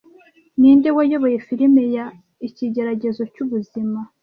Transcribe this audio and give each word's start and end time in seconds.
Ninde 0.59 0.89
wayoboye 0.97 1.37
film 1.47 1.75
ya 1.95 2.05
Ikigeragezo 2.47 3.21
cy'ubuzima 3.33 3.99